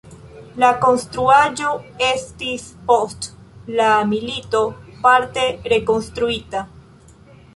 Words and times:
La 0.61 0.69
konstruaĵo 0.83 1.73
estis 2.05 2.63
post 2.87 3.27
la 3.81 3.89
milito 4.13 4.61
parte 5.05 5.43
rekonstruita. 5.75 6.63